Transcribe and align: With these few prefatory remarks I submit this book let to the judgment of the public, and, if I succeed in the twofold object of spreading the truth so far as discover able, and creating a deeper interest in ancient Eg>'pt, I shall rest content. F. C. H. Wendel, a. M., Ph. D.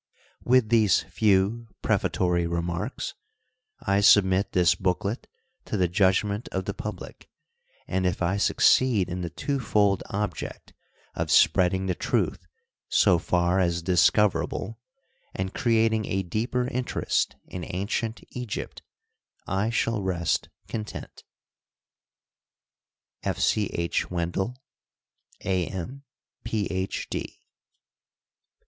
With 0.43 0.69
these 0.69 1.01
few 1.03 1.67
prefatory 1.83 2.47
remarks 2.47 3.13
I 3.81 4.01
submit 4.01 4.53
this 4.53 4.73
book 4.73 5.05
let 5.05 5.27
to 5.65 5.77
the 5.77 5.87
judgment 5.87 6.47
of 6.49 6.65
the 6.65 6.73
public, 6.73 7.29
and, 7.87 8.03
if 8.07 8.19
I 8.19 8.37
succeed 8.37 9.09
in 9.09 9.21
the 9.21 9.29
twofold 9.29 10.01
object 10.09 10.73
of 11.13 11.29
spreading 11.29 11.85
the 11.85 11.93
truth 11.93 12.47
so 12.89 13.19
far 13.19 13.59
as 13.59 13.83
discover 13.83 14.41
able, 14.41 14.79
and 15.35 15.53
creating 15.53 16.05
a 16.05 16.23
deeper 16.23 16.67
interest 16.69 17.35
in 17.45 17.63
ancient 17.63 18.21
Eg>'pt, 18.35 18.81
I 19.45 19.69
shall 19.69 20.01
rest 20.01 20.49
content. 20.67 21.23
F. 23.21 23.37
C. 23.37 23.67
H. 23.67 24.09
Wendel, 24.09 24.57
a. 25.41 25.67
M., 25.67 26.01
Ph. 26.43 27.07
D. 27.11 27.39